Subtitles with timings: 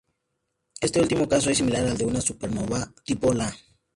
[0.79, 3.53] Este último caso es similar al de una supernova tipo Ia.